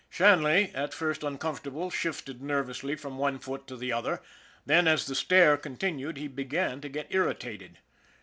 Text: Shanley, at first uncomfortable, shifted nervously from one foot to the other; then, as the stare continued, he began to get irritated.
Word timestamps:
Shanley, 0.09 0.71
at 0.73 0.95
first 0.95 1.21
uncomfortable, 1.21 1.91
shifted 1.91 2.41
nervously 2.41 2.95
from 2.95 3.19
one 3.19 3.37
foot 3.37 3.67
to 3.67 3.77
the 3.77 3.93
other; 3.93 4.19
then, 4.65 4.87
as 4.87 5.05
the 5.05 5.13
stare 5.13 5.57
continued, 5.57 6.17
he 6.17 6.27
began 6.27 6.81
to 6.81 6.89
get 6.89 7.05
irritated. 7.11 7.77